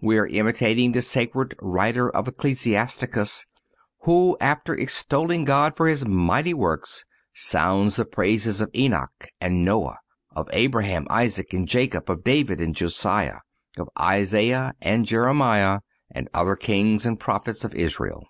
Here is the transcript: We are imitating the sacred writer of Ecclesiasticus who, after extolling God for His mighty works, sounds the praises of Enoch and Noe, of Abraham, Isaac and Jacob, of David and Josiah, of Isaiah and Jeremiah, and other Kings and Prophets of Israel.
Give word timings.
We 0.00 0.18
are 0.18 0.26
imitating 0.26 0.90
the 0.90 1.00
sacred 1.02 1.54
writer 1.62 2.10
of 2.10 2.26
Ecclesiasticus 2.26 3.46
who, 4.00 4.36
after 4.40 4.74
extolling 4.74 5.44
God 5.44 5.76
for 5.76 5.86
His 5.86 6.04
mighty 6.04 6.52
works, 6.52 7.04
sounds 7.32 7.94
the 7.94 8.04
praises 8.04 8.60
of 8.60 8.70
Enoch 8.74 9.28
and 9.40 9.64
Noe, 9.64 9.94
of 10.34 10.48
Abraham, 10.52 11.06
Isaac 11.08 11.52
and 11.52 11.68
Jacob, 11.68 12.10
of 12.10 12.24
David 12.24 12.60
and 12.60 12.74
Josiah, 12.74 13.38
of 13.76 13.88
Isaiah 13.96 14.74
and 14.82 15.06
Jeremiah, 15.06 15.78
and 16.10 16.28
other 16.34 16.56
Kings 16.56 17.06
and 17.06 17.20
Prophets 17.20 17.62
of 17.62 17.72
Israel. 17.76 18.24